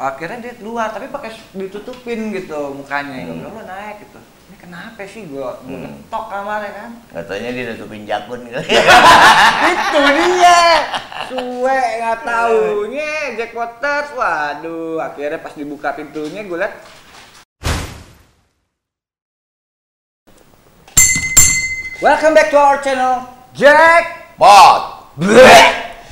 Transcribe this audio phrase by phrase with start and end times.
[0.00, 3.44] akhirnya dia keluar tapi pakai ditutupin gitu mukanya Hmm.
[3.44, 4.16] gue naik gitu
[4.48, 5.84] ini kenapa sih gue gue Hmm.
[5.84, 8.64] ngetok kamarnya kan Katanya dia nutupin jakun kali.
[9.70, 10.60] itu dia
[11.28, 16.74] suwe nggak taunya Jack Waters waduh akhirnya pas dibuka pintunya gue liat
[22.00, 25.12] Welcome back to our channel Jack Pot.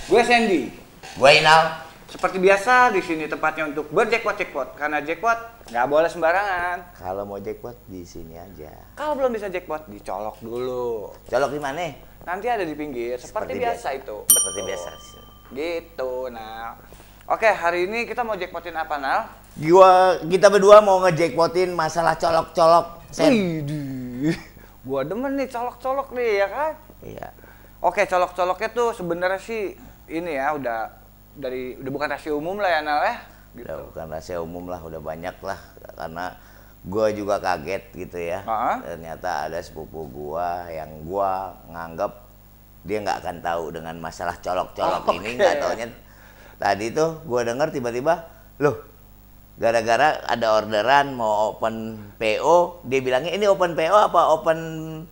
[0.04, 0.68] gue Sandy
[1.16, 1.87] Gue Inal.
[2.08, 5.36] Seperti biasa di sini tempatnya untuk berjackpot jackpot karena jackpot
[5.68, 8.72] nggak boleh sembarangan Kalau mau jackpot di sini aja.
[8.96, 11.84] kalau belum bisa jackpot dicolok dulu Colok di mana?
[12.24, 13.88] nanti ada di pinggir seperti, Seperti biasa, biasa.
[13.94, 14.68] itu Seperti Betul.
[14.68, 14.88] biasa.
[15.48, 16.76] gitu nah
[17.26, 19.20] oke hari ini kita mau jackpotin apa Nal
[19.58, 23.10] Gua kita berdua mau ngejackpotin masalah colok-colok.
[23.18, 24.38] Widih,
[24.86, 26.72] gua demen nih colok-colok nih ya kan.
[27.02, 27.28] Iya.
[27.82, 29.74] Oke, colok-coloknya tuh sebenarnya sih
[30.06, 30.94] ini ya udah
[31.38, 33.16] dari udah bukan rahasia umum lah ya Nal ya.
[33.54, 33.64] Gitu.
[33.64, 35.58] Udah bukan rahasia umum lah, udah banyak lah
[35.94, 36.24] karena
[36.86, 38.42] gua juga kaget gitu ya.
[38.44, 38.82] Ah.
[38.82, 42.26] Ternyata ada sepupu gua yang gua nganggap
[42.82, 45.86] dia nggak akan tahu dengan masalah colok-colok Oh, ini, nggak taunya
[46.58, 48.26] tadi tuh gua dengar tiba-tiba,
[48.58, 48.87] loh
[49.58, 54.58] gara-gara ada orderan mau open PO, dia bilangnya ini open PO apa open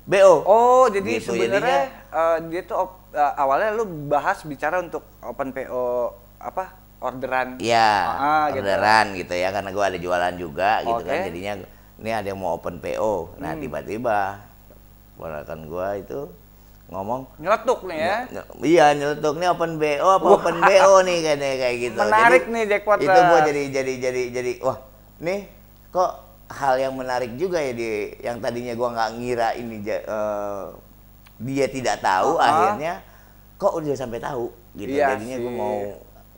[0.07, 0.47] BO?
[0.47, 5.51] Oh, jadi Gitu, sebenarnya eh, dia tuh op- eh, awalnya lu bahas bicara untuk open
[5.51, 6.87] PO apa?
[6.97, 7.61] orderan.
[7.61, 8.65] Iya, Ah, gitu.
[8.65, 9.37] orderan gitu.
[9.37, 11.13] ya karena gua ada jualan juga gitu kan.
[11.13, 11.27] Hmm.
[11.29, 11.53] jadinya
[12.01, 13.37] ini ada yang mau open PO.
[13.37, 14.41] Nah, tiba-tiba
[15.15, 16.25] ponakan gua itu
[16.87, 18.17] ngomong Nyeletuk nih ya.
[18.31, 21.99] "Ny- Iya nyeletuk nih open BO apa open BO nih kayaknya kayak gitu.
[21.99, 24.79] Menarik nih, jackpot Itu gua jadi jadi jadi jadi wah
[25.19, 25.41] nih
[25.91, 26.11] kok
[26.47, 27.91] hal yang menarik juga ya di
[28.23, 30.65] yang tadinya gua nggak ngira ini eh,
[31.37, 32.47] dia tidak tahu Ah.
[32.47, 33.03] akhirnya
[33.57, 34.95] kok udah sampai tahu gitu.
[34.95, 35.43] Iya Jadinya sih.
[35.43, 35.77] gua mau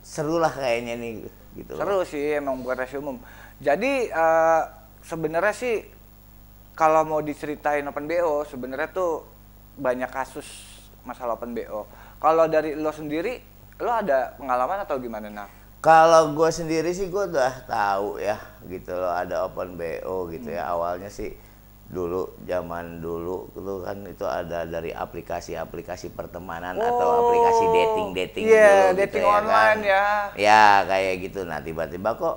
[0.01, 1.11] seru lah kayaknya nih
[1.55, 1.71] gitu.
[1.77, 3.21] Seru sih emang bukan rahasia umum.
[3.61, 4.61] Jadi eh,
[5.05, 5.75] sebenarnya sih
[6.73, 9.37] kalau mau diceritain open BO sebenarnya tuh
[9.79, 10.45] banyak kasus
[11.01, 11.87] masalah open BO.
[12.19, 13.39] Kalau dari lo sendiri,
[13.79, 15.49] lo ada pengalaman atau gimana nah?
[15.79, 18.35] Kalau gue sendiri sih gue udah tahu ya
[18.67, 21.31] gitu loh ada open BO gitu ya awalnya sih
[21.89, 28.61] dulu zaman dulu itu kan itu ada dari aplikasi-aplikasi pertemanan atau aplikasi dating dating Iya,
[28.61, 29.89] dulu gitu dating ya online kan.
[29.89, 30.05] ya.
[30.35, 32.35] ya kayak gitu nah tiba-tiba kok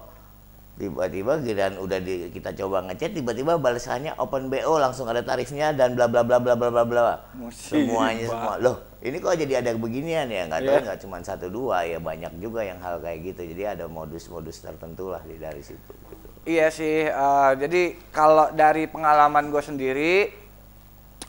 [0.73, 5.93] tiba-tiba giliran udah di, kita coba ngechat tiba-tiba balasannya open BO langsung ada tarifnya dan
[5.93, 7.15] bla bla bla bla bla bla bla
[7.53, 10.85] semuanya semua loh ini kok jadi ada beginian ya nggak tahu Iya.
[10.89, 15.13] nggak cuma satu dua ya banyak juga yang hal kayak gitu jadi ada modus-modus tertentu
[15.13, 16.27] lah di dari situ gitu.
[16.43, 20.15] Iya sih, eh, jadi kalau dari pengalaman gue sendiri,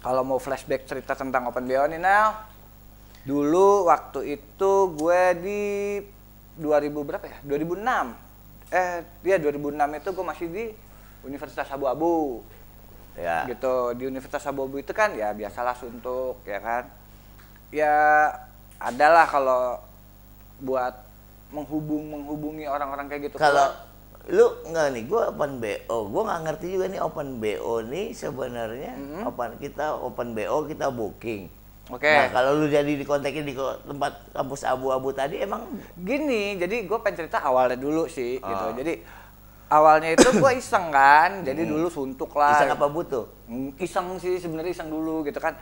[0.02, 2.34] kalau mau flashback cerita tentang Open BO nih Nel,
[3.22, 5.62] dulu waktu itu gue di
[6.58, 7.38] 2000 berapa ya?
[7.46, 8.23] 2006.
[8.74, 10.66] Eh, iya 2006 itu gue masih di
[11.22, 12.42] Universitas Abu-Abu.
[13.14, 16.90] ya Gitu, di Universitas Abu-Abu itu kan ya biasalah suntuk, ya kan?
[17.70, 17.94] Ya
[18.82, 19.78] adalah kalau
[20.58, 21.06] buat
[21.54, 23.38] menghubung menghubungi orang-orang kayak gitu.
[23.38, 23.70] kalau
[24.32, 28.96] lu nggak nih gue open BO gue nggak ngerti juga nih open BO nih sebenarnya
[29.28, 31.52] open kita open BO kita booking
[31.94, 32.10] Oke.
[32.10, 37.24] nah kalau lu jadi dikontakin di tempat kampus abu-abu tadi emang Gini, jadi gue pengen
[37.24, 38.66] cerita awalnya dulu sih, gitu.
[38.66, 38.74] Ah.
[38.74, 39.06] Jadi
[39.70, 42.58] awalnya itu gue iseng kan, jadi dulu suntuk lah.
[42.58, 45.54] bisa apa butuh Hmm, Iseng sih sebenarnya iseng dulu gitu kan.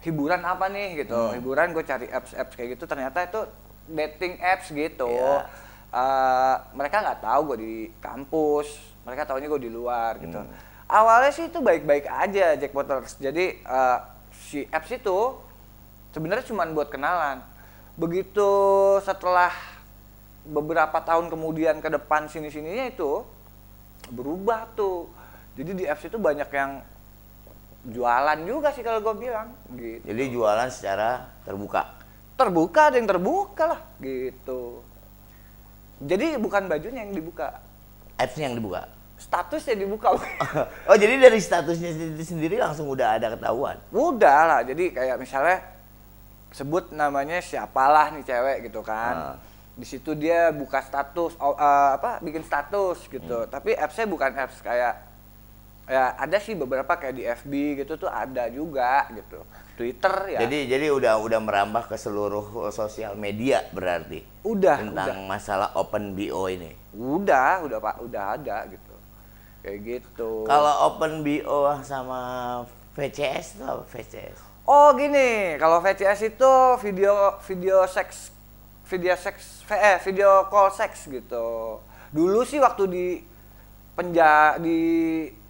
[0.00, 1.12] Hiburan apa nih gitu?
[1.12, 1.36] Hmm.
[1.36, 2.84] Hiburan gue cari apps-apps kayak gitu.
[2.86, 3.40] Ternyata itu
[3.86, 5.08] dating apps gitu.
[5.10, 5.44] Iya.
[5.92, 8.68] Eh, mereka nggak tahu gue di kampus,
[9.02, 10.36] mereka taunya gue di luar gitu.
[10.36, 10.52] Hmm.
[10.86, 13.18] Awalnya sih itu baik-baik aja Jackpoters.
[13.18, 13.98] Jadi eh,
[14.30, 15.18] si apps itu
[16.16, 17.44] sebenarnya cuma buat kenalan.
[18.00, 18.48] Begitu
[19.04, 19.52] setelah
[20.48, 23.20] beberapa tahun kemudian ke depan sini-sininya itu
[24.08, 25.12] berubah tuh.
[25.60, 26.80] Jadi di apps itu banyak yang
[27.86, 30.02] jualan juga sih kalau gue bilang gitu.
[30.10, 31.94] jadi jualan secara terbuka
[32.34, 34.84] Terbuka ada yang terbuka lah gitu.
[36.02, 37.64] Jadi bukan bajunya yang dibuka,
[38.20, 40.12] appsnya yang dibuka statusnya dibuka.
[40.92, 45.75] oh jadi dari statusnya sendiri, sendiri langsung udah ada ketahuan Udah lah, jadi kayak misalnya
[46.56, 49.36] sebut namanya siapalah nih cewek gitu kan.
[49.36, 49.36] Ah.
[49.76, 53.44] Di situ dia buka status, eh, apa bikin status gitu.
[53.44, 55.04] Tapi appsnya bukan apps kayak
[55.86, 57.52] ya ada sih beberapa kayak di FB
[57.84, 59.44] gitu tuh ada juga gitu.
[59.76, 60.40] Twitter ya.
[60.48, 66.16] Jadi jadi udah udah merambah ke seluruh sosial media berarti udah, tentang udah, masalah open
[66.16, 66.72] BO ini.
[66.96, 68.94] udah, udah pak, udah ada gitu.
[69.60, 70.48] Kayak gitu.
[70.48, 72.20] Kalau open BO sama
[72.96, 74.55] VCS itu apa VCS?
[74.66, 76.52] Oh gini, kalau VCS itu
[76.82, 78.34] video video seks
[78.90, 81.78] video seks eh video call seks gitu.
[82.10, 83.06] Dulu sih waktu di
[83.94, 84.78] penja di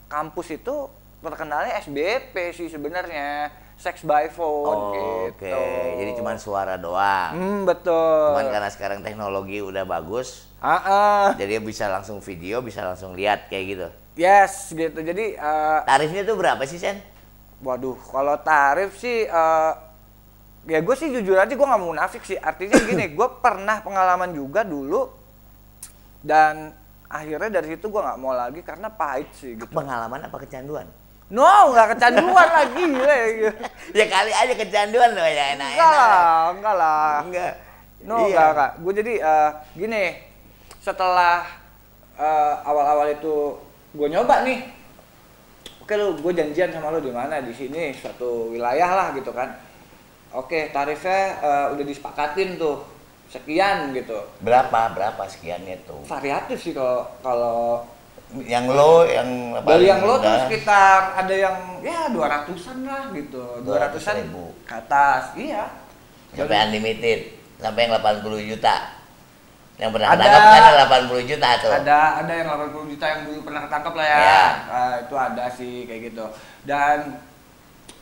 [0.04, 0.92] kampus itu
[1.24, 3.48] terkenalnya SBP sih sebenarnya
[3.80, 5.48] sex by phone Oh, gitu.
[5.48, 7.32] Oke, jadi cuma suara doang.
[7.32, 8.36] Hmm, betul.
[8.36, 11.26] Cuman karena sekarang teknologi udah bagus, Ah, ah.
[11.40, 13.88] jadi bisa langsung video, bisa langsung lihat kayak gitu.
[14.20, 15.00] Yes, gitu.
[15.00, 17.15] Jadi eh, Tarifnya tuh berapa sih, Sen?
[17.56, 19.72] Waduh, kalau tarif sih, eh,
[20.66, 22.36] ya gue sih jujur aja gue nggak mau munafik sih.
[22.36, 25.08] Artinya gini, gue pernah pengalaman juga dulu
[26.20, 26.74] dan
[27.06, 29.70] akhirnya dari situ gue nggak mau lagi karena pahit sih gitu.
[29.70, 30.84] Pengalaman apa kecanduan?
[31.26, 33.50] No, nggak kecanduan lagi, ya.
[33.90, 35.74] ya kali aja kecanduan loh ya enak-enak.
[35.74, 37.12] Enggak lah, enggak lah.
[37.24, 37.52] Enggak.
[38.06, 38.26] No, Iya.
[38.28, 38.70] enggak, enggak.
[38.78, 40.04] Gue jadi eh, gini,
[40.78, 41.42] setelah
[42.14, 43.58] eh, awal-awal itu
[43.90, 44.60] gue nyoba nih,
[45.86, 49.54] oke lu, gue janjian sama lu di mana di sini suatu wilayah lah gitu kan.
[50.34, 52.82] Oke, tarifnya eh, udah disepakatin tuh
[53.30, 54.18] sekian gitu.
[54.42, 54.90] Berapa?
[54.90, 56.02] Berapa sekiannya tuh?
[56.10, 57.86] Variatif sih kalau kalau
[58.42, 63.62] Yang lo, yang dari yang lo tuh sekitar ada yang ya 200-an lah gitu.
[63.62, 64.66] 200-an 200.000.
[64.66, 65.22] ke atas.
[65.38, 65.70] Iya.
[66.34, 68.95] sampai unlimited, sampai yang 80 juta.
[69.76, 70.16] Yang pernah Ada.
[70.18, 70.62] ketangkap kan
[71.12, 71.72] 80 juta tuh.
[71.74, 74.44] ada ada yang 80 juta yang dulu pernah ketangkep lah ya, Ya.
[74.66, 76.24] Ah, itu ada sih kayak gitu
[76.64, 76.98] dan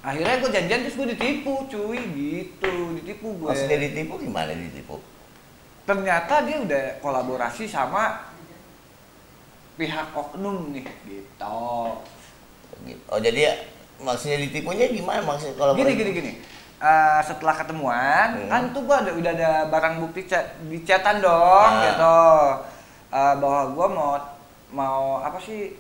[0.01, 5.03] akhirnya gue janjian terus gue ditipu cuy gitu ditipu gue Maksudnya ditipu gimana ditipu?
[5.85, 8.23] ternyata dia udah kolaborasi sama
[9.75, 11.59] pihak oknum nih gitu
[13.07, 13.53] Oh jadi ya,
[13.99, 16.33] maksudnya ditipunya gimana maksudnya kalau gini gini gini
[16.85, 18.49] Eh, setelah ketemuan Hmm.
[18.53, 20.29] kan tuh gue ada udah ada barang bukti
[20.85, 21.81] chatan dong Ah.
[21.83, 22.21] gitu
[23.09, 24.11] Eh, bahwa gue mau
[24.69, 25.73] mau apa sih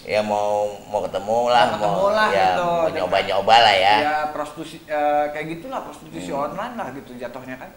[0.00, 2.66] ya mau mau ketemu lah, Mau ketemu lah ya, gitu.
[2.66, 3.96] mau nyoba-nyoba lah ya.
[4.00, 6.48] ya prostitusi eh, kayak gitulah prostitusi Hmm.
[6.48, 7.70] online lah gitu jatuhnya kan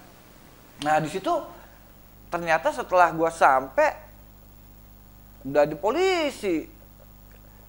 [0.82, 1.30] nah di situ
[2.28, 3.92] ternyata setelah gua sampai
[5.44, 6.66] udah di polisi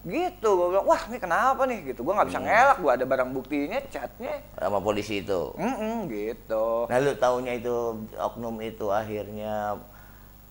[0.06, 2.47] gitu gua bilang wah ini kenapa nih gitu gua nggak bisa Hmm.
[2.47, 5.41] ngelak gua ada barang buktinya chatnya sama polisi itu.
[5.55, 7.75] Mm gitu Nah lu taunya itu
[8.15, 9.81] oknum itu akhirnya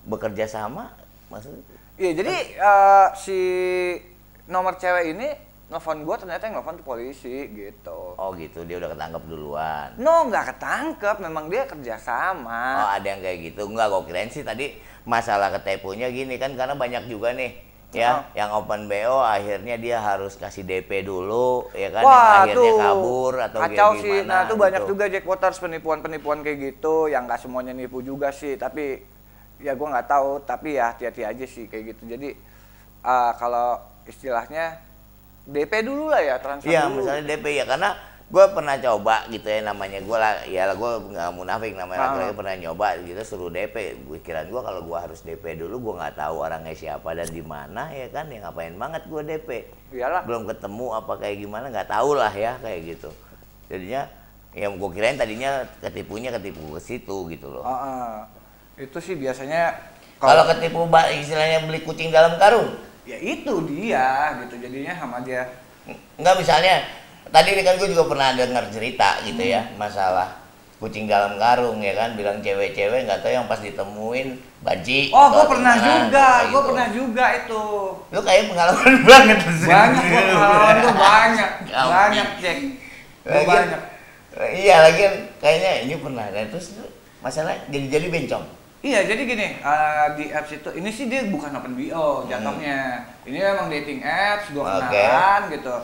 [0.03, 0.91] bekerja sama
[1.27, 1.61] maksudnya?
[1.93, 3.39] iya jadi eh, si
[4.45, 5.29] nomor cewek ini
[5.65, 9.89] nelfon gua ternyata yang nelfon tuh polisi gitu Oh gitu dia udah ketangkep duluan.
[9.97, 14.29] no nggak ketangkep memang dia kerja sama Oh ada yang kayak gitu enggak gue kirain
[14.29, 17.53] sih tadi masalah ketepunya gini kan karena banyak juga nih
[17.93, 22.57] ya yang open BO akhirnya dia harus kasih DP dulu ya kan yang Wah, akhirnya
[22.57, 24.19] tuh kabur atau kayak kacau gimana sih.
[24.25, 24.89] Nah, banyak gitu.
[24.91, 29.05] juga jackpoters penipuan-penipuan kayak gitu yang nggak semuanya nipu juga sih, tapi
[29.61, 32.17] ya gua nggak tahu, tapi ya hati-hati aja sih kayak gitu.
[32.17, 32.33] Jadi
[33.05, 33.77] ah, kalau
[34.09, 34.81] istilahnya
[35.43, 37.03] DP dulu lah ya, transfer Iya, dulu.
[37.03, 37.89] misalnya DP ya karena
[38.31, 42.05] gue pernah coba gitu ya namanya gue lah ya lah gue nggak munafik namanya Ah.
[42.11, 43.75] laki-laki pernah nyoba gitu suruh DP
[44.09, 47.93] pikiran gue kalau gue harus DP dulu gue nggak tahu orangnya siapa dan di mana
[47.93, 49.49] ya kan ya ngapain banget gue DP
[49.93, 50.23] Iyalah.
[50.25, 53.09] belum ketemu apa kayak gimana nggak tahu lah ya kayak gitu
[53.69, 54.09] jadinya
[54.53, 58.17] yang gue kirain tadinya ketipunya ketipu ke situ gitu loh Ah, ah.
[58.73, 59.77] Itu sih biasanya
[60.17, 62.73] kalau ketipu istilahnya beli kucing dalam karung
[63.05, 65.43] ya itu dia gitu jadinya sama dia.
[66.17, 66.81] Enggak misalnya
[67.33, 70.37] tadi ini kan gue juga pernah dengar cerita gitu ya masalah
[70.77, 75.47] kucing dalam karung ya kan bilang cewek-cewek nggak tahu yang pas ditemuin banci Oh, gua
[75.47, 76.67] pernah juga, gua gitu.
[76.69, 77.63] pernah juga itu.
[78.05, 82.57] lu kayak pengalaman banget Banyak gua pengalaman gua banyak, banyak cek.
[83.23, 83.81] Lagian- banyak.
[84.51, 85.03] iya lagi
[85.39, 86.85] kayaknya ini pernah dan terus lu
[87.19, 88.45] masalah jadi jadi bencong
[88.83, 92.99] Iya, jadi gini, eh, di apps itu, ini sih dia bukan open BO jatuhnya.
[93.23, 94.59] Ini emang dating apps, Hmm.
[94.59, 94.91] Oke.
[94.91, 95.75] kenalan gitu.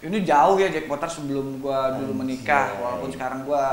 [0.00, 2.80] Ini jauh ya jackpotter sebelum gua dulu menikah, Anjay.
[2.80, 3.64] walaupun sekarang gua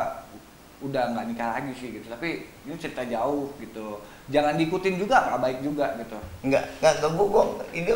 [0.84, 2.12] udah nggak nikah lagi sih gitu.
[2.12, 4.04] Tapi ini cerita jauh gitu.
[4.28, 6.20] Jangan diikutin juga, nggak baik juga gitu.
[6.44, 7.92] Enggak, enggak, enggak gua, gua ini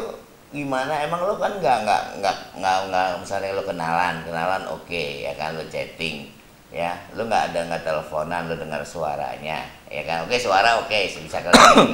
[0.52, 0.94] gimana?
[1.04, 5.56] Emang lo kan enggak, enggak, enggak, enggak, enggak, misalnya lo kenalan, kenalan oke, ya kan
[5.56, 6.28] lo chatting,
[6.72, 10.28] ya, lo nggak ada nggak teleponan, lo dengar suaranya, ya kan?
[10.28, 11.40] Oke suara oke, bisa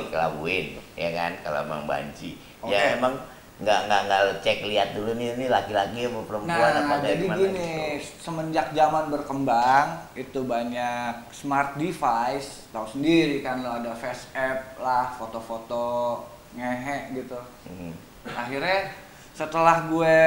[0.09, 1.37] kelabuin, ya kan?
[1.45, 2.73] Kalau emang banci, Oke.
[2.73, 3.13] ya emang
[3.57, 7.25] nggak nggak nggak cek lihat dulu nih ini laki-laki apa perempuan apa Nah, kayak jadi
[7.33, 8.21] gini, gitu.
[8.21, 15.09] semenjak zaman berkembang, itu banyak smart device, tahu sendiri kan lo ada face app lah,
[15.17, 16.21] foto-foto
[16.53, 17.39] ngehe gitu.
[17.65, 17.97] Hmm.
[18.29, 18.93] Akhirnya
[19.33, 20.19] setelah gue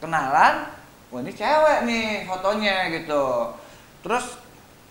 [0.00, 0.54] kenalan,
[1.10, 3.50] wah ini cewek nih fotonya gitu.
[4.00, 4.38] Terus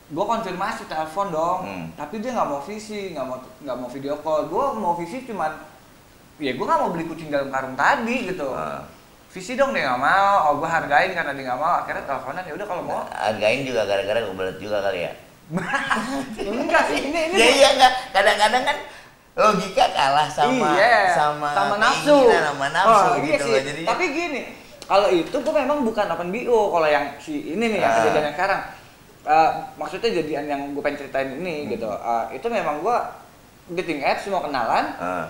[0.10, 1.86] gue konfirmasi telepon dong, Hmm.
[1.96, 4.50] tapi dia nggak mau visi, nggak mau nggak mau video call.
[4.50, 5.54] Gue mau visi cuman,
[6.40, 8.50] ya gue nggak mau beli kucing dalam karung tadi gitu.
[8.50, 8.84] Ah.
[9.30, 11.74] Visi dong dia nggak mau, oh gue hargain karena dia nggak mau.
[11.78, 13.02] Akhirnya teleponan ya udah kalau mau.
[13.06, 15.14] Hargain juga gara-gara kebelet juga kali ya.
[16.40, 18.78] Enggak sih, ini ini ya iya enggak kadang-kadang kan
[19.34, 23.50] logika kalah sama iya, sama sama nafsu sama nafsu Oh, iya gitu sih.
[23.50, 24.42] loh jadi tapi gini
[24.84, 27.98] kalau itu gue memang bukan open BO kalau yang si ini nih yang Ah.
[28.00, 28.62] kejadian yang sekarang
[29.20, 31.70] Eh, maksudnya jadian yang gue pengen ceritain ini Hmm.
[31.72, 32.98] gitu Eh, itu memang gue
[33.74, 35.26] dating apps mau kenalan Ah,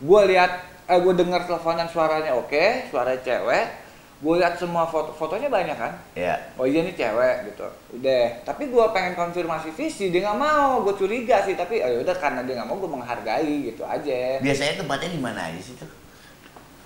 [0.00, 0.50] gue lihat
[0.84, 3.86] eh gue dengar teleponan suaranya oke suara cewek.
[4.24, 5.92] Gue lihat semua foto fotonya banyak kan?
[6.16, 7.66] Ya oh iya nih cewek gitu.
[8.00, 11.54] Udah tapi gue pengen konfirmasi visi dia nggak mau gue curiga sih.
[11.58, 14.40] Tapi ya udah karena dia nggak mau gue menghargai gitu aja.
[14.40, 15.90] Biasanya tempatnya di mana aja sih tuh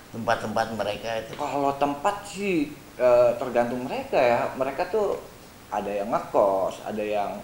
[0.08, 1.36] tempat-tempat mereka itu?
[1.36, 4.50] Kalau tempat sih eh, tergantung mereka ya.
[4.56, 5.20] Mereka tuh
[5.68, 7.36] ada yang ngekos ada yang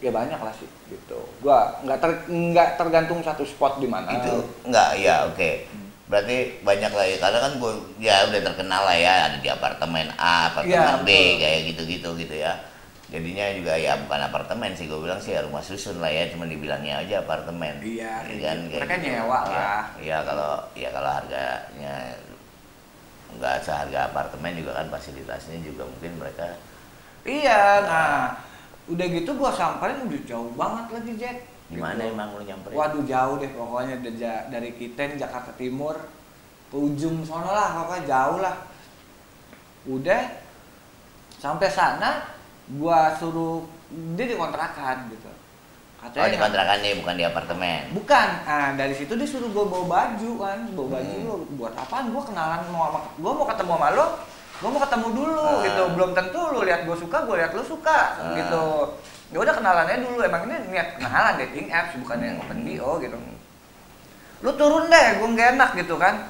[0.00, 1.20] ya banyak lah sih gitu.
[1.40, 4.08] Gua nggak ter nggak tergantung satu spot di mana.
[4.10, 5.50] Itu enggak ya oke.
[6.10, 10.10] Berarti banyak lah ya karena kan gue ya udah terkenal lah ya ada di apartemen
[10.18, 11.38] A apartemen Iya, B betul.
[11.38, 12.52] kayak gitu-gitu gitu ya.
[13.10, 16.46] Jadinya juga ya bukan apartemen sih gue bilang sih ya rumah susun lah ya cuma
[16.46, 17.78] dibilangnya aja apartemen.
[17.78, 18.78] Iya, Ya kan, gitu.
[18.82, 19.82] Mereka nyewa Ya, lah.
[20.02, 21.94] iya kalau ya kalau harganya
[23.30, 26.58] nggak seharga apartemen juga kan fasilitasnya juga mungkin mereka
[27.22, 28.34] iya nah
[28.90, 31.36] udah gitu gua samperin udah jauh banget lagi Jack
[31.70, 32.10] gimana Gitu.
[32.10, 34.18] emang lu nyamperin Waduh jauh deh pokoknya dari,
[34.74, 35.94] nih, Jakarta Timur
[36.66, 38.54] ke ujung sono lah pokoknya jauh lah.
[39.86, 40.22] Udah
[41.38, 42.26] sampai sana
[42.76, 43.64] gua suruh
[44.14, 45.30] dia dikontrakan gitu.
[46.00, 48.28] oh di Katanya kontrakan nih bukan di apartemen bukan.
[48.44, 51.26] Nah, dari situ dia suruh gua bawa baju kan, bawa baju Hmm.
[51.28, 52.10] lu buat apaan?
[52.10, 54.06] Gua kenalan mau sama gua mau ketemu sama lo.
[54.60, 55.64] Gua mau ketemu dulu Ah.
[55.64, 55.82] gitu.
[55.96, 58.36] Belum tentu lu lihat gua suka, gua lihat lu suka Ah.
[58.36, 58.64] gitu.
[59.32, 60.20] Ya udah kenalannya dulu.
[60.20, 63.16] Emang ini niat kenalan dating apps bukan yang open BO gitu.
[64.40, 66.28] Lu turun deh, gua nggak enak gitu kan.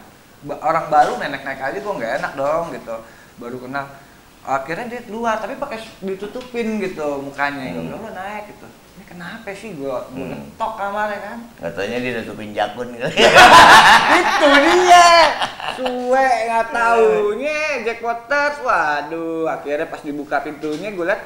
[0.62, 2.94] Orang baru nenek-naik aja gua nggak enak dong gitu.
[3.37, 3.87] Baru kenal.
[4.40, 7.70] Akhirnya dia keluar, tapi pakai ditutupin gitu mukanya.
[7.70, 7.87] Hmm.
[7.87, 8.66] bilang lu naik gitu.
[8.66, 10.32] Ini kenapa sih gua gua Hmm.
[10.35, 11.38] ngetok kamarnya kan?
[11.56, 13.09] nggak taunya dia nutupin jakun gitu
[14.20, 15.09] itu dia
[15.73, 21.20] suwe nggak taunya Jack Waters waduh akhirnya pas dibuka pintunya gue liat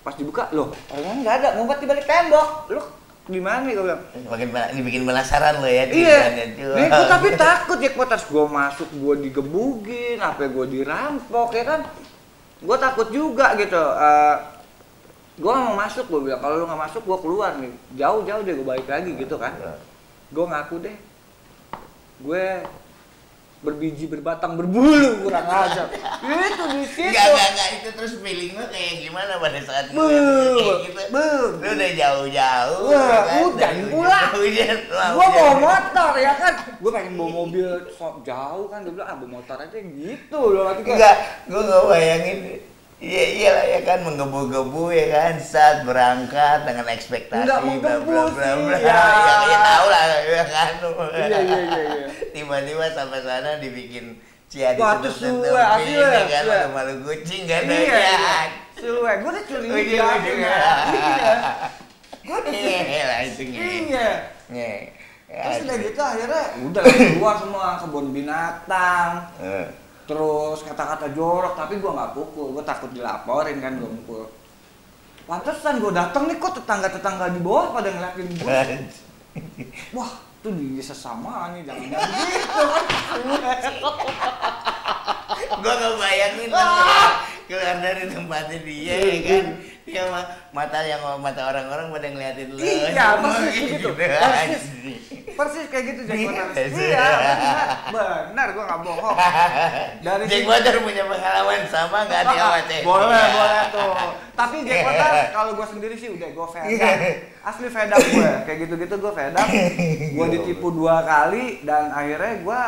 [0.00, 2.82] pas dibuka loh orangnya nggak ada ngumpet di balik tembok lu
[3.30, 4.02] gimana gue bilang?
[4.26, 6.34] Makin dibikin penasaran lo ya iya.
[6.34, 6.58] nih
[6.90, 11.80] gue tapi takut Jack Waters gue masuk gue digebugin apa gue dirampok ya kan?
[12.58, 13.78] Gue takut juga gitu
[15.32, 16.42] gue gak mau masuk gue bilang.
[16.42, 17.72] Kalau lu nggak masuk gue keluar nih.
[17.94, 19.54] Jauh-jauh deh gue balik lagi gitu kan.
[20.34, 20.96] Gue ngaku deh
[22.22, 22.44] gue
[23.62, 25.86] berbiji berbatang berbulu kurang ajar
[26.18, 30.02] itu di situ Enggak, enggak, enggak, itu terus feeling lo kayak gimana pada saat Bu,
[30.10, 30.66] gitu.
[31.62, 33.38] Lu udah jauh-jauh Wah, kan?
[33.46, 34.20] hujan Dari pula.
[34.34, 35.30] Hujan, hujan.
[35.30, 37.68] bawa motor ya kan gue pengen bawa mobil
[38.26, 41.16] jauh kan dia bilang ah bawa motor aja gitu loh Enggak,
[41.46, 42.38] gue nggak bayangin
[43.02, 48.24] Iya iyalah ya kan menggebu-gebu ya kan saat berangkat dengan ekspektasi Nggak bla menggebu bla
[48.30, 48.76] bla sih, bla.
[48.78, 48.94] ya.
[49.26, 50.72] ya, ya tahu lah ya kan.
[50.78, 52.06] Iya iya iya iya.
[52.30, 57.42] Tiba-tiba sampai sana dibikin cia Wah, ditutup tuh suwe, asli, ya ya, kan malu-malu kucing
[57.50, 58.36] kan iya ya iya
[58.78, 59.10] suwe.
[59.18, 60.52] Gue udah curiga Ujung-ujungnya.
[60.94, 61.52] iya
[62.22, 63.58] gue udah Iya lah itu nge.
[63.82, 64.08] iya.
[64.46, 64.72] Nge.
[65.26, 66.82] Ya, terus udah gitu akhirnya udah.
[66.86, 69.10] keluar semua kebun binatang.
[69.42, 69.66] Eh.
[70.12, 74.22] Terus kata-kata jorok tapi gua nggak pukul gua takut dilaporin kan gua pukul.
[75.24, 78.60] Pantesan gua datang nih kok tetangga-tetangga di bawah pada ngeliatin gua?
[79.96, 82.10] Wah tuh di sesama nih jangan jangan
[82.42, 83.90] gitu
[85.62, 87.14] gua nggak bayangin lah
[87.46, 89.46] keluar dari tempatnya dia ya kan
[89.84, 93.88] dia ma- mata yang mata orang-orang pada ngeliatin lo Iya, persis begitu.
[93.92, 94.62] Persis.
[94.62, 94.98] anjing.
[95.32, 96.86] persis kayak gitu Jack Iya, Waters sih.
[96.86, 97.08] iya
[97.88, 99.16] benar benar gua nggak bohong
[100.04, 102.82] dari Jack Water punya pengalaman sama nggak dia sama Cek?
[102.82, 103.92] boleh boleh tuh
[104.32, 106.98] tapi Jack Waters kalau gue sendiri sih udah gue fed up
[107.44, 109.48] asli fed up gue kayak gitu gitu gue fed up
[110.08, 112.60] gue ditipu dua kali dan akhirnya gue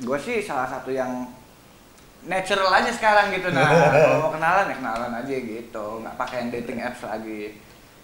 [0.00, 1.26] gue sih salah satu yang
[2.28, 3.66] natural aja sekarang gitu nah
[3.96, 7.56] kalau mau kenalan ya kenalan aja gitu nggak pakai yang dating apps lagi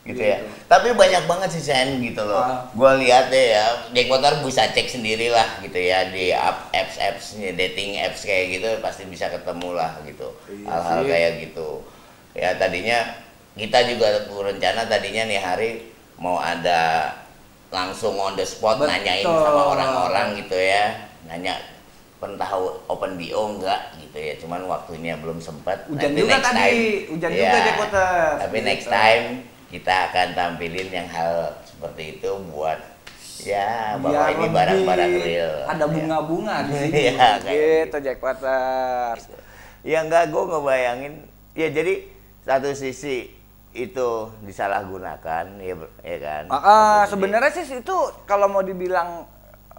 [0.05, 0.37] gitu ya.
[0.69, 2.45] Tapi banyak banget sih Sen gitu loh.
[2.45, 2.69] Ah.
[2.77, 7.25] Gua lihat deh ya, Potter bisa cek sendiri lah gitu ya di app apps apps
[7.41, 10.29] dating apps kayak gitu pasti bisa ketemu lah gitu.
[10.45, 11.09] Iya Hal-hal sih.
[11.09, 11.69] kayak gitu.
[12.37, 13.01] Ya tadinya
[13.57, 15.71] kita juga rencana tadinya nih hari
[16.21, 17.09] mau ada
[17.73, 18.93] langsung on the spot Betul.
[18.93, 21.09] nanyain sama orang-orang gitu ya.
[21.25, 21.57] Nanya
[22.35, 24.35] tahu open BO enggak gitu ya.
[24.37, 25.85] Cuman waktunya belum sempat.
[25.87, 27.11] Hujan Nanti juga next tadi, time.
[27.11, 28.25] hujan Ya, juga Jack Potter.
[28.41, 28.93] Tapi next Gitu.
[28.93, 29.27] time
[29.69, 32.79] kita akan tampilin yang hal seperti itu buat
[33.37, 35.55] ya bahwa Biar ini barang-barang real.
[35.67, 35.91] ada Ya.
[35.91, 39.23] bunga-bunga di sini Iya, kayak gitu Jack Waters
[39.83, 41.15] Ya enggak, gue ngebayangin.
[41.53, 42.09] Ya jadi
[42.41, 43.29] satu sisi
[43.71, 44.09] itu
[44.41, 49.27] disalahgunakan ya ya kan Ah, sebenarnya sih itu kalau mau dibilang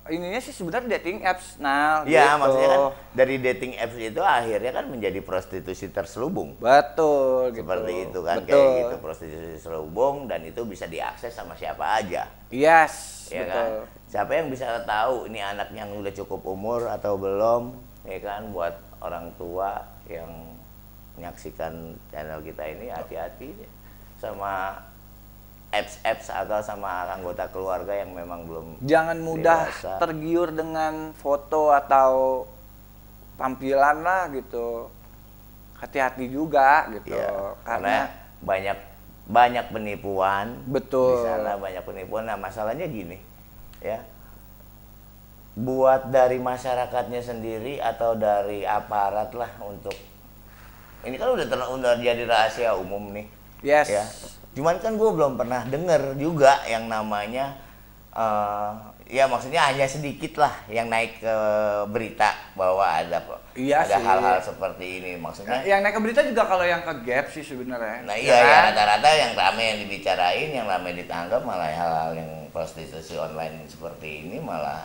[0.06, 1.58] ininya sih sebenarnya dating apps.
[1.58, 2.42] Nah, ya gitu.
[2.46, 2.82] maksudnya kan
[3.18, 7.66] dari dating apps itu akhirnya kan menjadi prostitusi terselubung betul gitu.
[7.66, 8.54] seperti itu kan betul.
[8.54, 13.54] kayak gitu prostitusi terselubung dan itu bisa diakses sama siapa aja Yes, ya betul.
[13.54, 13.68] kan
[14.06, 17.74] siapa yang bisa tahu ini anak yang udah cukup umur atau belum
[18.06, 20.30] ya kan buat orang tua yang
[21.18, 23.50] menyaksikan channel kita ini hati-hati
[24.22, 24.78] sama
[25.82, 29.94] apps-apps atau sama anggota keluarga yang memang belum Jangan mudah Dewasa.
[30.00, 32.44] tergiur dengan foto atau
[33.36, 34.88] tampilan lah gitu.
[35.76, 37.14] Hati-hati juga gitu.
[37.14, 38.78] ya, karena karena banyak
[39.26, 41.18] banyak penipuan Betul.
[41.18, 43.18] di sana banyak penipuan nah masalahnya gini
[43.82, 44.06] ya
[45.58, 49.96] buat dari masyarakatnya sendiri atau dari aparat lah untuk
[51.08, 53.26] ini kan udah ter- udah jadi rahasia umum nih
[53.66, 53.88] yes.
[53.90, 54.06] ya
[54.56, 57.54] cuman kan gue belum pernah denger juga yang namanya
[58.16, 58.72] eh,
[59.06, 61.36] ya maksudnya hanya sedikit lah yang naik ke
[61.94, 63.22] berita bahwa ada
[63.56, 67.26] Iya ada hal-hal seperti ini maksudnya Yang naik ke berita juga kalau yang ke gap
[67.32, 68.04] sih sebenarnya.
[68.04, 68.64] Nah Ya iya ya kan?
[68.74, 74.44] rata-rata yang rame yang dibicarain, yang rame ditangkap malah hal-hal yang prostitusi online seperti ini
[74.44, 74.84] malah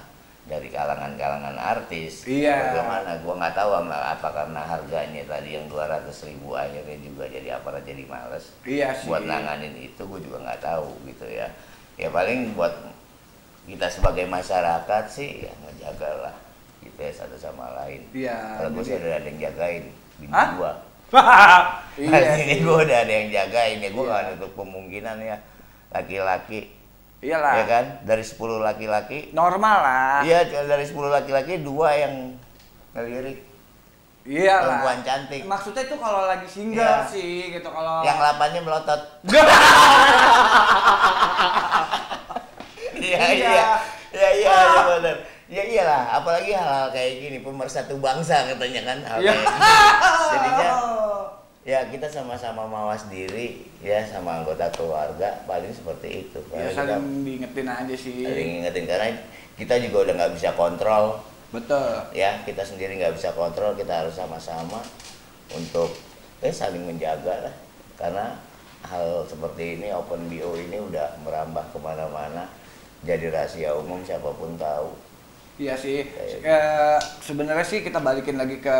[0.49, 2.25] dari kalangan-kalangan artis.
[2.27, 2.73] Iya.
[2.75, 3.21] Bagaimana?
[3.23, 8.03] Gua nggak tahu apa karena harganya tadi yang 200 ribu akhirnya juga jadi aparat jadi
[8.09, 8.51] males.
[8.65, 9.07] Iya sih.
[9.11, 11.47] Buat nanganin itu gue juga nggak tahu gitu ya.
[12.01, 12.73] Ya paling buat
[13.69, 16.35] kita sebagai masyarakat sih ya ngejagalah
[16.81, 18.01] gitu ya satu sama lain.
[18.17, 19.85] Iya, Kalau gue sih udah ada yang jagain
[20.17, 20.49] bini Hah?
[20.57, 20.73] gua.
[22.01, 24.15] iya ini gue udah ada yang jagain ya, gue Iya.
[24.15, 25.37] gak nutup kemungkinan ya
[25.91, 26.71] laki-laki,
[27.21, 27.53] Iyalah.
[27.55, 27.85] ya kan?
[28.03, 30.19] Dari 10 laki-laki, Normal lah.
[30.23, 32.33] iya dari 10 laki-laki dua yang
[32.91, 33.45] ngelirik,
[34.23, 34.81] Iya lah.
[34.81, 35.43] perempuan cantik.
[35.45, 37.05] Maksudnya itu kalau lagi single Iya.
[37.05, 39.01] sih gitu kalau yang lapannya melotot.
[42.93, 43.33] Iya Iya.
[43.33, 43.69] iya,
[44.13, 45.17] iya iya iya benar.
[45.51, 49.33] Ya iyalah, apalagi hal-hal kayak gini pemersatu bangsa katanya kan hal Iya.
[49.33, 49.67] kayak gini.
[50.31, 50.69] Jadinya
[51.61, 56.41] ya kita sama-sama mawas diri ya sama anggota keluarga paling seperti itu.
[56.57, 58.25] ya saling diingetin aja sih.
[58.25, 59.13] saling ingetin karena
[59.61, 61.21] kita juga udah nggak bisa kontrol
[61.53, 62.17] Betul.
[62.17, 64.81] ya kita sendiri nggak bisa kontrol kita harus sama-sama
[65.53, 65.93] untuk
[66.41, 67.55] eh saling menjaga lah
[68.01, 68.41] karena
[68.89, 72.49] hal seperti ini open bio ini udah merambah ke mana-mana
[73.05, 74.97] jadi rahasia umum siapa pun tahu
[75.61, 76.09] Iya sih.
[76.41, 78.79] Eh, sebenarnya sih kita balikin lagi ke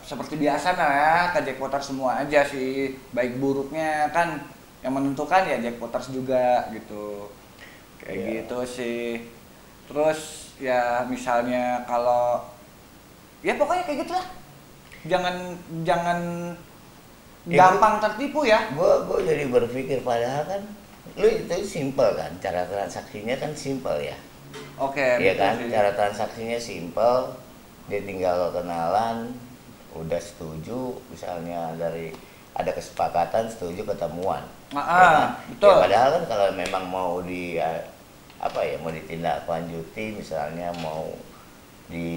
[0.00, 2.96] seperti biasa lah ya, ke jackpoters semua aja sih.
[3.12, 4.40] Baik buruknya kan
[4.80, 7.28] yang menentukan ya jackpoters juga gitu.
[8.00, 8.28] Kayak Iya.
[8.40, 9.28] gitu sih.
[9.84, 10.20] Terus
[10.56, 12.40] ya misalnya kalau
[13.44, 14.26] ya pokoknya kayak gitulah.
[15.04, 15.34] Jangan
[15.84, 16.20] jangan
[17.42, 18.70] Ya, gampang tertipu ya.
[18.70, 20.62] gue gue jadi berpikir padahal kan
[21.18, 24.14] lu itu simple kan cara transaksinya kan simple ya
[24.80, 27.36] Oke, Iya betul kan, cara transaksinya simple,
[27.86, 29.30] dia tinggal kenalan,
[29.94, 32.10] udah setuju, misalnya dari
[32.52, 34.44] ada kesepakatan setuju ketemuan.
[34.72, 35.28] Ah, ya kan?
[35.52, 35.72] betul.
[35.76, 37.80] Ya, padahal kan kalau memang mau di eh,
[38.42, 41.12] apa ya mau ditindaklanjuti, misalnya mau
[41.88, 42.08] di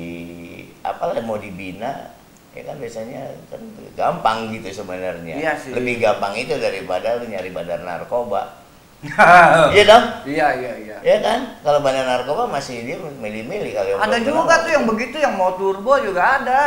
[0.81, 2.15] apalah mau dibina,
[2.55, 3.61] ya kan biasanya kan
[3.95, 5.35] gampang gitu sebenarnya.
[5.35, 5.75] Iya sih.
[5.75, 8.64] Lebih gampang itu daripada lu nyari bandar narkoba.
[9.75, 10.03] Iya dong.
[10.25, 10.97] Iya, iya, iya.
[11.05, 11.39] Ya kan?
[11.61, 14.63] Kalau bandar narkoba masih dia milih-milih kalau yang Ada juga kenal.
[14.65, 16.61] tuh yang begitu yang mau turbo juga ada.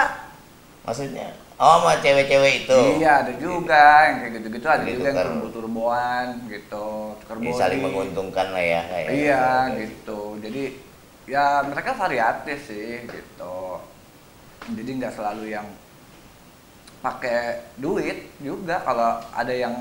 [0.86, 1.34] Maksudnya?
[1.58, 2.80] Oh, sama cewek-cewek itu.
[3.02, 5.26] Iya, ada juga yang kayak gitu-gitu ada Gitu juga yang kan.
[5.26, 6.86] turbo-turboan gitu,
[7.18, 7.50] body.
[7.50, 9.08] saling menguntungkan lah ya kayak.
[9.10, 10.20] Iya, kayak gitu.
[10.38, 10.62] Jadi
[11.26, 13.58] ya mereka variatif sih gitu.
[14.70, 15.66] Jadi nggak selalu yang
[16.98, 19.74] pakai duit juga kalau ada yang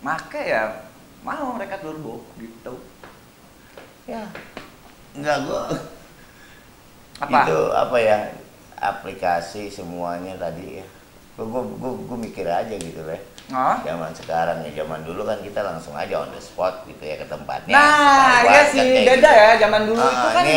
[0.00, 0.84] make ya
[1.26, 2.78] mau mereka turbo gitu.
[4.06, 4.30] Ya.
[5.10, 5.62] Enggak gua
[7.18, 7.38] Apa?
[7.42, 8.18] itu apa ya?
[8.78, 10.86] Aplikasi semuanya tadi ya.
[11.34, 13.18] Gua gua, gua, gua mikir aja gitu lah.
[13.50, 13.82] Hah?
[13.82, 17.26] Zaman sekarang ya, zaman dulu kan kita langsung aja on the spot gitu ya ke
[17.26, 17.74] tempatnya.
[17.74, 19.42] Nah, iya sih kan beda gitu.
[19.42, 20.56] ya zaman dulu Ah, itu kan ini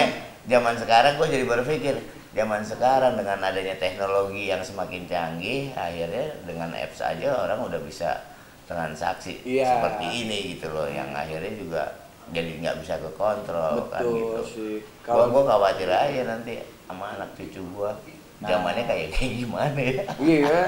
[0.49, 1.95] zaman sekarang gue jadi berpikir
[2.33, 8.28] zaman sekarang dengan adanya teknologi yang semakin canggih akhirnya dengan apps aja orang udah bisa
[8.69, 9.65] transaksi Iya.
[9.67, 11.83] seperti ini gitu loh yang akhirnya juga
[12.29, 14.73] jadi nggak bisa kekontrol kan Betul gitu sih.
[15.01, 17.89] gua Kalau- gua khawatir aja nanti sama anak cucu gua
[18.39, 18.47] Nah.
[18.47, 20.61] zamannya kayak kayak gimana ya Iya,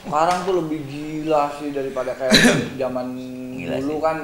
[0.00, 2.36] sekarang tuh lebih gila sih daripada kayak
[2.78, 3.06] zaman
[3.50, 3.98] Gila dulu sih.
[3.98, 4.18] kan.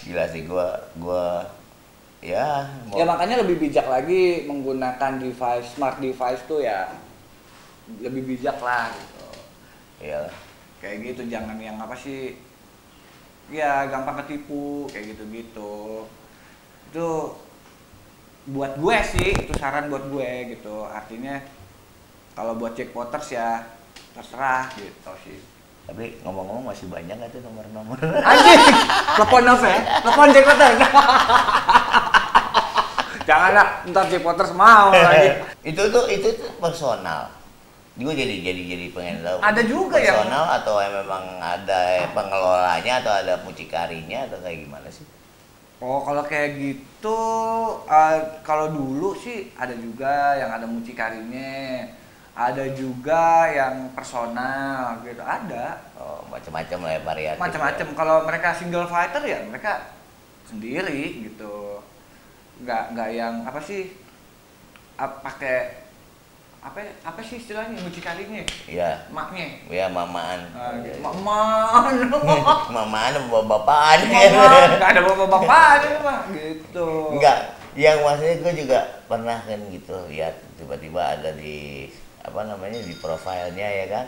[0.00, 1.42] gila sih gua gua
[2.20, 6.92] ya mau Ya makanya lebih bijak lagi menggunakan device smart device tuh ya
[7.98, 9.26] lebih bijak lah gitu.
[10.04, 10.28] ya
[10.78, 12.36] Kayak gitu jangan yang apa sih
[13.50, 16.06] ya gampang ketipu kayak gitu-gitu.
[16.90, 17.08] Itu
[18.50, 20.86] buat gue sih itu saran buat gue gitu.
[20.86, 21.42] Artinya
[22.38, 23.66] kalau buat jackpoters ya
[24.14, 25.38] terserah gitu sih.
[25.90, 27.98] Tapi ngomong-ngomong masih banyak nggak tuh nomor-nomor?
[28.30, 28.62] anjing!
[29.18, 30.78] Telepon ya telepon jackpoters
[33.30, 35.30] janganlah ntar jackpoters mau lagi.
[35.70, 37.39] Itu tuh itu tuh personal.
[38.00, 39.38] Gue jadi jadi jadi pengen tahu.
[39.44, 44.88] Ada juga yang- personal atau yang memang ada pengelolanya atau ada mucikarinya atau kayak gimana
[44.88, 45.04] sih?
[45.80, 47.20] Oh, kalau kayak gitu,
[47.84, 51.88] eh, kalau dulu sih ada juga yang ada mucikarinya,
[52.32, 57.40] ada juga yang personal gitu, ada Oh, macam-macam lah ya variatif.
[57.40, 57.86] macam-macam.
[57.92, 59.92] Kalau mereka single fighter ya mereka
[60.44, 61.80] sendiri gitu,
[62.60, 63.92] nggak nggak yang apa sih,
[64.96, 65.88] pakai
[66.60, 69.08] apa apa sih istilahnya mucikarinya, Iya.
[69.08, 70.44] maknya, Ya mamaan.
[70.52, 71.00] Ah, gitu.
[71.00, 72.04] maman,
[72.68, 76.88] mamaan apa bapaan maman, nggak ada bapak-bapak ini mah, gitu.
[77.16, 77.38] Enggak,
[77.72, 81.88] yang maksudnya gue juga pernah kan gitu lihat tiba-tiba ada di
[82.20, 84.04] apa namanya di profilnya ya kan,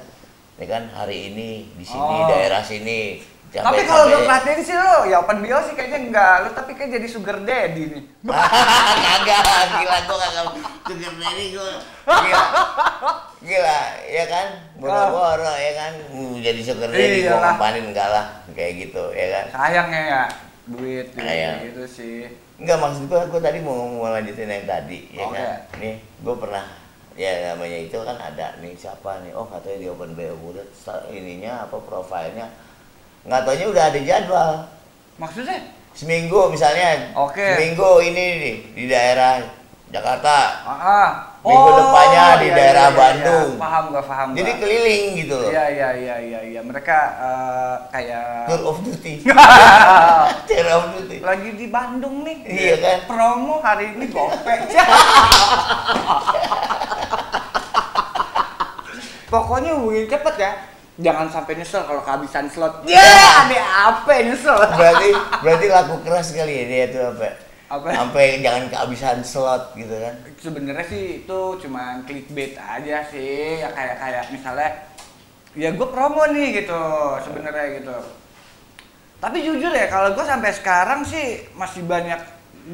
[0.60, 2.28] ya kan hari ini di sini Oh.
[2.28, 3.31] daerah sini.
[3.52, 6.34] Tapi kalau gue perhatiin sih lo, ya open bio sih kayaknya enggak.
[6.40, 8.02] Lo tapi kayak jadi sugar daddy nih.
[9.04, 9.44] kagak,
[9.76, 10.44] gila gue kagak
[10.88, 12.44] sugar daddy gue gila,
[13.44, 14.46] gila ya kan,
[14.80, 19.44] boro-boro ya kan, Hmm, jadi sugar daddy gue ngapain enggak lah kayak gitu ya kan.
[19.52, 20.22] Sayangnya ya
[20.64, 21.56] duit gitu, Sayang.
[21.68, 22.18] gitu sih.
[22.62, 25.34] Enggak maksud gua, gua tadi mau mau lanjutin yang tadi, ya Oke.
[25.34, 25.58] kan.
[25.82, 26.64] Nih, gua pernah
[27.12, 30.16] ya namanya itu kan ada nih siapa nih, oh katanya di Open
[30.72, 32.48] sta- ininya apa profilnya,
[33.22, 34.50] nggak taunya udah ada jadwal.
[35.16, 35.58] Maksudnya?
[35.92, 37.44] Seminggu misalnya, Oke.
[37.44, 39.44] seminggu ini nih di daerah
[39.92, 41.10] Jakarta, Ah, ah.
[41.42, 43.48] Minggu depannya di iya, daerah iya, iya, Bandung.
[43.50, 43.60] iya.
[43.60, 44.60] Paham gak paham jadi gua.
[44.62, 45.50] keliling gitu loh.
[45.50, 46.60] Iya iya iya iya iya.
[46.62, 49.14] Mereka eh, kayak Tour of duty,
[50.48, 51.16] tour of duty.
[51.20, 52.38] lagi di Bandung nih.
[52.46, 52.98] Iya kan?
[53.04, 54.70] Promo hari ini gopek.
[59.28, 60.52] Pokoknya hubungin cepet ya.
[61.02, 62.86] Jangan sampai nyesel kalau kehabisan slot.
[62.86, 63.02] Ya,
[63.42, 63.60] ada
[63.90, 64.54] apa yang nyesel?
[64.54, 65.10] Berarti
[65.42, 67.28] berarti laku keras kali ya dia tuh apa?
[67.72, 67.88] Apa?
[67.90, 70.14] Sampai jangan kehabisan slot gitu kan.
[70.38, 74.70] sebenarnya sih itu cuma clickbait aja sih ya kayak kayak misalnya
[75.54, 76.82] ya gue promo nih gitu
[77.22, 77.96] sebenarnya gitu
[79.22, 82.18] tapi jujur ya kalau gue sampai sekarang sih masih banyak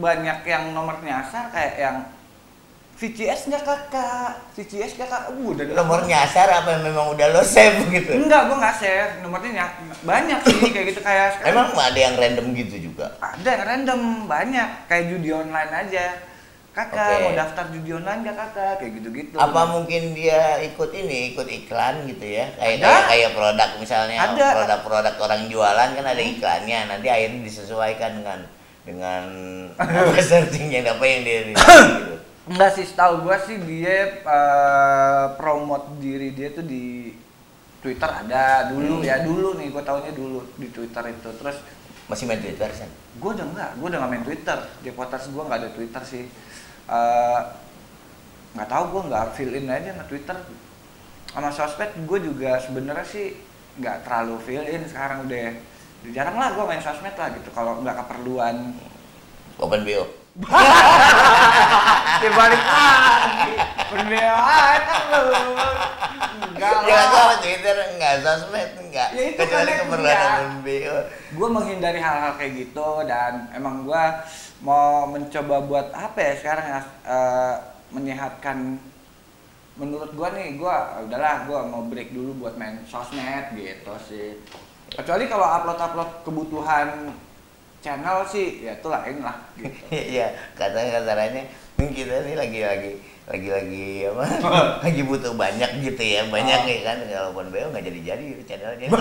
[0.00, 1.96] banyak yang nomor nyasar kayak yang
[2.98, 4.30] VCS nggak kakak.
[4.58, 5.30] VCS nggak kakak.
[5.30, 8.10] Uh, udah nomor nyasar apa yang memang udah lo save gitu?
[8.10, 9.12] Enggak gue nggak save.
[9.22, 11.54] Nomornya ny- banyak sih kayak gitu kayak sekarang.
[11.54, 13.14] Emang ada yang random gitu juga?
[13.22, 14.68] Ada yang random banyak.
[14.90, 16.06] Kayak judi online aja.
[16.68, 17.22] Kakak Oke.
[17.22, 18.72] mau daftar judi online nggak kakak?
[18.78, 22.50] Kayak gitu gitu apa mungkin dia ikut ini ikut iklan gitu ya?
[22.54, 22.82] Kayak Ada.
[22.82, 24.46] kayak, kayak produk misalnya Ada.
[24.58, 26.78] produk-produk orang jualan kan ada iklannya.
[26.90, 28.40] Nanti akhirnya disesuaikan dengan
[28.82, 29.22] dengan
[29.78, 32.17] apa searchingnya apa yang dia dia- gitu
[32.48, 37.12] Enggak sih, setahu gua sih dia eh, promote diri dia tuh di
[37.78, 41.28] Twitter ada dulu ya dulu nih gua tahunya dulu di Twitter itu.
[41.28, 41.60] Terus
[42.08, 42.88] masih main Twitter kan
[43.20, 44.58] gua udah enggak gua udah nggak main Twitter.
[44.80, 46.24] Di Potters gua nggak ada Twitter sih.
[46.88, 47.40] Eh,
[48.56, 50.36] nggak tahu gua nggak fill in aja sama Twitter.
[51.28, 53.36] Sama sosmed gua juga sebenarnya sih
[53.78, 55.54] nggak terlalu fill in sekarang udah
[56.16, 58.72] jarang lah gua main sosmed lah gitu kalau nggak keperluan
[59.60, 60.17] open bio
[62.22, 63.52] dibalik lagi.
[63.88, 65.24] Pembelaan lu.
[66.38, 67.06] Enggak ya lah.
[67.10, 69.08] kalau Twitter enggak sosmed enggak.
[69.14, 70.22] Ya, itu kecuali kan enggak.
[70.22, 74.04] open bio gue menghindari hal-hal kayak gitu dan emang gue
[74.62, 77.54] mau mencoba buat apa ya sekarang ya eh,
[77.94, 78.78] menyehatkan
[79.78, 84.38] menurut gue nih gue udahlah gue mau break dulu buat main sosmed gitu sih.
[84.88, 87.14] Kecuali kalau upload upload kebutuhan
[87.78, 89.70] channel sih ya itu lain lah gitu
[90.14, 91.42] Iya, katanya katanya
[91.78, 92.92] kita nih lagi lagi
[93.28, 94.24] lagi lagi apa?
[94.84, 96.66] lagi butuh banyak gitu ya, banyak Oh.
[96.66, 98.88] ya kan kalau pun BO nggak jadi jadi channelnya.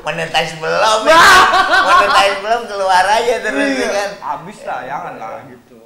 [0.00, 1.22] monetize belum, ya.
[1.82, 4.10] monetize belum keluar aja terus ya Iya, kan.
[4.22, 5.80] habis lah jangan lah gitu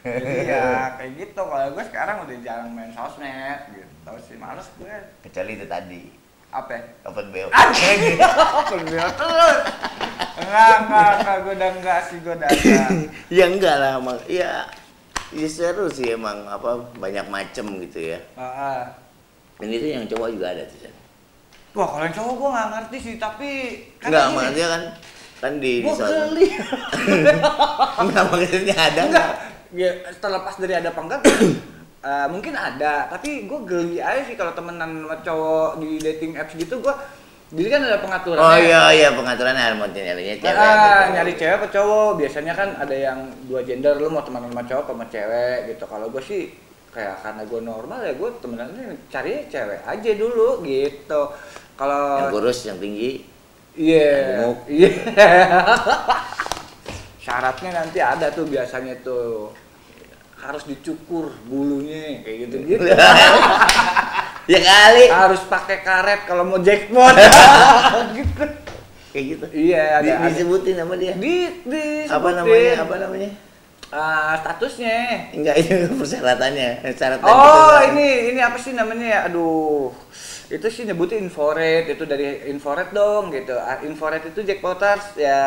[0.00, 0.64] jadi ya
[0.96, 4.90] kayak gitu kalau gue sekarang udah jarang main sosmed gitu sih males gue
[5.22, 6.02] Kecuali itu tadi
[6.50, 6.82] apa ya?
[7.04, 7.46] open BO.
[8.66, 9.58] Pergilah terus.
[10.40, 12.88] Enggak, enggak, enggak, gue udah enggak sih, gue udah enggak.
[13.38, 14.50] ya enggak lah, emang ya,
[15.30, 18.18] ya seru sih emang apa banyak macem gitu ya.
[18.34, 18.80] Ah, ah.
[19.60, 20.78] Dan itu yang cowok juga ada tuh.
[20.80, 20.94] San.
[21.70, 23.50] Wah, kalau yang cowok gue nggak ngerti sih, tapi
[24.00, 24.82] Enggak, gini, maksudnya kan
[25.40, 26.46] kan di di Gue sana- geli.
[28.00, 29.06] Enggak maksudnya ada Enggak.
[29.06, 29.30] enggak?
[29.70, 31.20] Ya, terlepas dari ada apa enggak,
[32.04, 33.08] eh, mungkin ada.
[33.08, 36.94] Tapi gue geli aja sih kalau temenan sama cowok di dating apps gitu, gue
[37.50, 38.38] Jadi kan ada pengaturan.
[38.38, 40.54] Oh iya iya pengaturan harmoni nyarinya cewek.
[40.54, 41.18] Ah, gitu.
[41.18, 42.10] nyari cewek apa cowok?
[42.22, 43.18] Biasanya kan ada yang
[43.50, 45.84] dua gender, lu mau temenan sama cowok sama cewek gitu.
[45.90, 46.54] Kalau gue sih
[46.94, 51.22] kayak karena gue normal ya gue temenannya cari cewek aja dulu gitu.
[51.74, 53.10] Kalau Yang kurus, yang tinggi.
[53.74, 54.14] Iya.
[54.46, 54.58] Gemuk.
[54.70, 54.90] Iya.
[57.24, 59.50] Syaratnya nanti ada tuh biasanya tuh
[60.40, 62.84] harus dicukur bulunya kayak gitu gitu.
[64.52, 65.04] ya kali.
[65.12, 67.12] harus pakai karet kalau mau jackpot.
[68.16, 68.44] gitu.
[69.10, 69.46] Kayak gitu.
[69.52, 70.26] Iya, ada, Di- ada.
[70.32, 71.12] disebutin sama dia.
[71.18, 72.72] Di, di apa namanya?
[72.82, 73.30] Apa namanya?
[73.90, 75.28] Ah, statusnya.
[75.34, 76.88] Enggak itu persyaratannya.
[76.94, 79.18] Syarat Oh, ini ini apa sih namanya ya?
[79.28, 79.92] Aduh.
[80.50, 83.54] Itu sih nyebutnya infrared, itu dari infrared dong gitu.
[83.54, 85.42] Ah, Infrared itu jackpoters ya.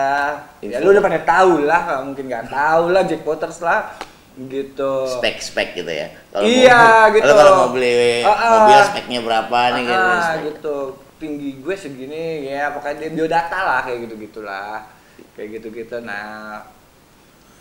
[0.64, 3.96] Ya lu udah pada tahu lah, mungkin nggak tahu lah jackpoters lah
[4.50, 4.94] gitu.
[5.20, 6.08] spek-spek gitu ya.
[6.42, 7.24] Iya, mau, gitu.
[7.26, 8.50] Kalau kalau mau beli Ah, ah.
[8.66, 10.10] mobil speknya berapa nih gitu.
[10.10, 10.40] Spek.
[10.50, 10.78] gitu.
[11.22, 14.90] Tinggi gue segini ya, pokoknya dia biodata lah kayak gitu-gitulah.
[15.38, 16.02] Kayak gitu-gitu.
[16.02, 16.66] Nah,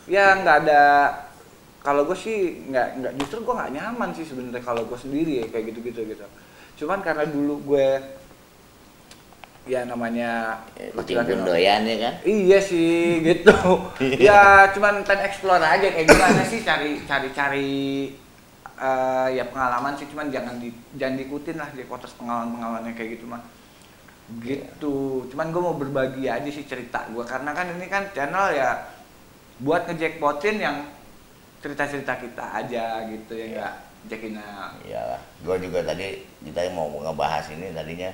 [0.08, 0.82] ya nggak ada
[1.82, 5.46] kalau gue sih nggak nggak justru gue nggak nyaman sih sebenarnya kalau gue sendiri ya
[5.50, 6.26] kayak gitu-gitu gitu.
[6.78, 7.88] Cuman karena dulu gue
[9.62, 12.14] ya namanya Ya, Ketimbun doyan ya kan.
[12.26, 13.54] Iya sih gitu.
[14.18, 17.70] ya cuman pengen explore aja kayak gimana sih cari cari cari
[18.78, 23.18] eh, ya pengalaman sih cuman jangan di jangan diikutin lah di potos pengalaman pengalamannya kayak
[23.18, 23.42] gitu mah.
[24.42, 25.28] Gitu.
[25.30, 28.82] Cuman gue mau berbagi aja sih cerita gue karena kan ini kan channel ya
[29.62, 30.76] buat ngejackpotin yang
[31.62, 33.74] cerita-cerita kita aja gitu ya enggak
[34.10, 34.74] Jackina.
[34.82, 38.10] Iyalah, gua juga tadi kita mau ngebahas ini tadinya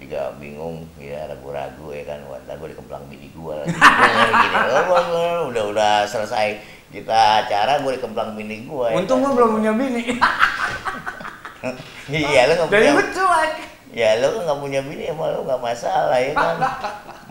[0.00, 3.76] juga bingung ya ragu-ragu ya kan wah gue dikemplang bini gua lagi
[4.48, 6.56] gini oh, udah udah selesai
[6.88, 9.28] kita acara gue dikemplang bini gua ya Untung kan?
[9.28, 10.02] gue belum punya bini.
[12.10, 13.52] iya lu nggak punya gue cuek.
[13.92, 16.56] ya lu kan nggak punya bini emang lu nggak masalah ya kan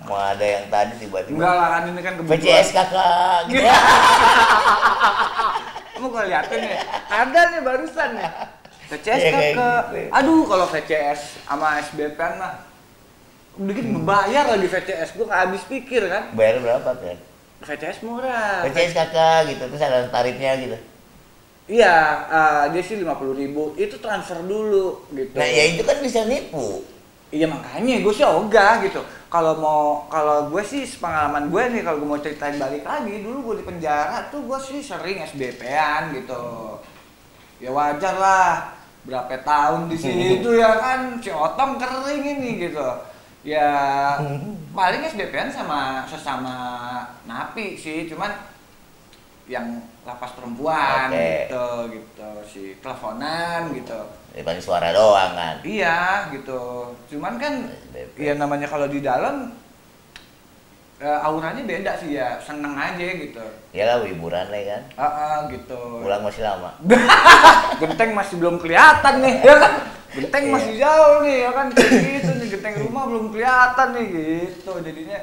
[0.05, 2.37] mau ada yang tadi Enggak tiba-tiba lah kan ini kan kebutuhan.
[2.39, 3.65] VCS kakak gitu
[5.99, 6.79] Kamu kalau liatin ya,
[7.11, 8.31] ada nih barusan ya.
[8.89, 9.83] VCS Iya, kayak kakak.
[9.93, 10.09] gitu.
[10.11, 12.53] Aduh kalau VCS sama SBPN mah
[13.59, 17.17] dikit bayar lagi VCS gue nggak habis pikir kan bayar berapa kan
[17.59, 20.77] VCS murah VCS kakak gitu terus ada tarifnya gitu
[21.67, 25.99] iya eh, dia sih lima puluh ribu itu transfer dulu gitu nah ya itu kan
[25.99, 26.87] bisa nipu
[27.29, 29.05] Iya makanya gue sih ogah gitu.
[29.29, 33.53] Kalau mau kalau gue sih pengalaman gue nih kalau gue mau ceritain balik lagi dulu
[33.53, 36.41] gue di penjara tuh gue sih sering SBP-an gitu.
[37.61, 38.73] Ya wajar lah
[39.09, 42.85] berapa tahun di situ ya kan si otong kering ini gitu.
[43.41, 43.71] Ya
[44.69, 46.55] paling SBP-an sama sesama
[47.25, 48.29] napi sih cuman
[49.49, 49.65] yang
[50.05, 51.49] lapas perempuan Oke.
[51.49, 51.65] gitu
[51.97, 53.97] gitu si teleponan gitu.
[54.29, 56.93] ya paling suara doang kan Iya gitu.
[57.09, 58.15] Cuman kan SBP.
[58.21, 59.49] ya namanya kalau di dalam
[60.99, 63.39] eh, auranya beda sih ya, seneng aja gitu.
[63.71, 65.79] ya lah hiburan lah kan Ah ah, gitu.
[66.03, 66.75] pulang masih lama
[67.81, 69.73] Genteng masih belum kelihatan nih, ya kan?
[70.09, 70.53] Genteng Iya.
[70.53, 71.67] masih jauh nih, ya kan?
[71.71, 74.71] Gitu nih, genteng rumah belum kelihatan nih, gitu.
[74.83, 75.19] Jadinya,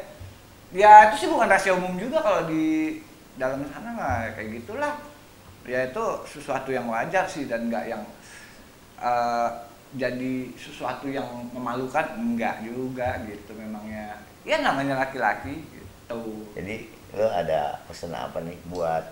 [0.72, 2.96] ya itu sih bukan rahasia umum juga kalau di
[3.36, 4.94] dalam sana nggak kayak gitulah.
[5.66, 8.02] Ya itu sesuatu yang wajar sih dan nggak yang
[8.96, 9.48] eh,
[9.94, 14.18] jadi sesuatu yang memalukan, enggak juga gitu memangnya.
[14.42, 16.46] Ya namanya laki-laki gitu.
[16.54, 16.86] jadi
[17.18, 19.10] lo ada pesan apa nih buat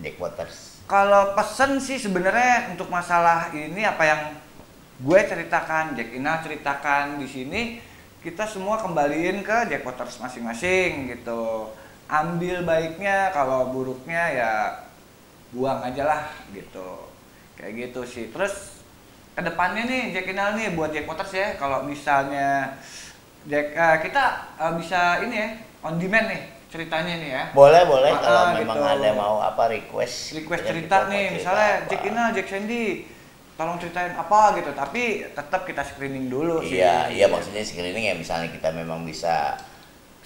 [0.00, 4.22] Jackpoters Kalau pesen sih sebenarnya untuk masalah ini apa yang
[5.04, 7.62] gue ceritakan, Jack Ina ceritakan di sini
[8.24, 11.68] kita semua kembaliin ke Jackpoters masing-masing gitu.
[12.08, 14.52] Ambil baiknya, kalau buruknya ya
[15.52, 16.24] buang aja lah
[16.56, 17.04] gitu.
[17.60, 18.32] Kayak gitu sih.
[18.32, 18.77] Terus
[19.38, 22.74] ke depannya nih Jack Inal nih buat Jackpoters ya, kalau misalnya
[23.46, 24.24] Jack, eh, kita
[24.58, 25.48] eh, bisa ini ya
[25.78, 27.42] on demand nih ceritanya nih ya.
[27.54, 28.92] boleh boleh Ah, kalau ah, memang gitu.
[28.98, 31.86] ada mau apa request request cerita nih, cerita misalnya apa.
[31.86, 32.84] Jack Ina, Jack Sandy,
[33.54, 36.76] tolong ceritain apa gitu, tapi tetap kita screening dulu sih.
[36.76, 39.54] iya iya maksudnya screening ya misalnya kita memang bisa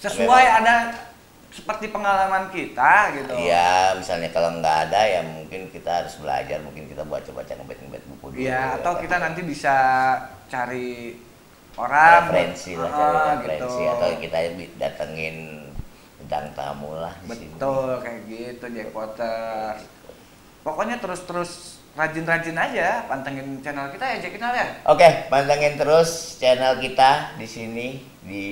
[0.01, 0.75] sesuai memang- ada
[1.53, 3.33] seperti pengalaman kita gitu.
[3.37, 8.25] Iya, misalnya kalau nggak ada ya mungkin kita harus belajar, mungkin kita baca-baca ngebet-ngebet buku
[8.33, 8.41] dulu.
[8.41, 9.75] Iya, atau Tapi kita nanti bisa
[10.49, 11.13] cari
[11.77, 13.93] orang referensi lah, Ah, cari referensi gitu.
[13.93, 14.37] atau kita
[14.81, 15.37] datengin
[16.17, 17.53] bintang tamu lah di sini.
[17.53, 19.77] Betul kayak gitu Jack Potter.
[20.65, 24.67] Pokoknya terus-terus rajin-rajin aja pantengin channel kita ya Jack ya.
[24.89, 27.87] Oke, pantengin terus channel kita di sini
[28.25, 28.45] di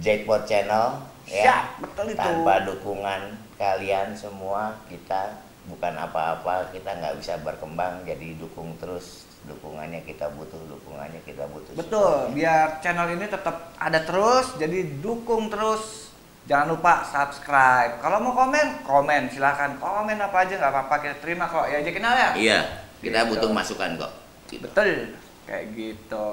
[0.00, 1.42] Jackpot Channel ya.
[1.42, 2.18] Siap, betul itu.
[2.18, 3.20] Tanpa dukungan
[3.54, 5.36] kalian semua kita
[5.66, 11.72] bukan apa-apa kita nggak bisa berkembang jadi dukung terus dukungannya kita butuh dukungannya kita butuh
[11.72, 12.34] Betul, support-nya.
[12.34, 16.06] biar channel ini tetap ada terus, jadi dukung terus.
[16.46, 17.98] Jangan lupa subscribe.
[17.98, 19.76] Kalau mau komen, komen silakan.
[19.76, 21.66] Komen apa aja nggak apa-apa kita terima kok.
[21.66, 22.30] Ya aja kenal ya.
[22.34, 22.58] iya
[22.96, 23.30] kita Gitu.
[23.34, 24.12] butuh masukan kok
[24.46, 24.62] Gitu.
[24.62, 25.10] Betul,
[25.42, 26.26] kayak gitu.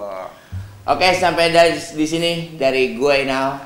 [0.84, 3.58] oke sampai dari di sini dari gue Inal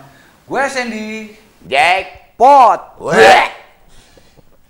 [0.47, 1.35] Gue Sandy
[1.67, 2.95] Jack Pot.
[3.03, 3.66] Weh.